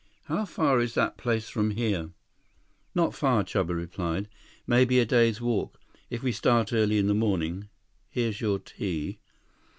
[0.23, 2.09] "How far is that place from here?"
[2.95, 4.29] "Not far," Chuba replied.
[4.65, 5.79] "Maybe a day's walk.
[6.09, 7.69] If we start early in morning....
[8.09, 9.19] Here's your tea."